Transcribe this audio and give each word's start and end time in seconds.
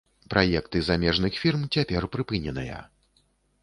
Праекты 0.33 0.81
замежных 0.87 1.39
фірм 1.43 1.69
цяпер 1.79 2.11
прыпыненыя. 2.19 2.85